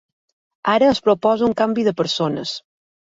Ara 0.71 0.87
es 0.93 1.01
proposa 1.09 1.45
un 1.47 1.53
canvi 1.59 1.83
de 1.89 1.93
persones. 1.99 2.55